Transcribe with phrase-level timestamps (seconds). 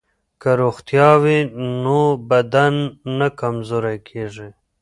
[0.41, 1.39] که روغتیا وي
[1.83, 2.75] نو بدن
[3.17, 4.49] نه کمزوری کیږي.